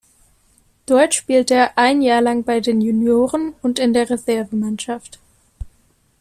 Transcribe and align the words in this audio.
Dort 0.87 1.13
spielte 1.13 1.53
er 1.53 1.77
ein 1.77 2.01
Jahr 2.01 2.21
lang 2.21 2.43
bei 2.43 2.59
den 2.59 2.81
Junioren 2.81 3.53
und 3.61 3.77
in 3.77 3.93
der 3.93 4.09
Reservemannschaft. 4.09 5.19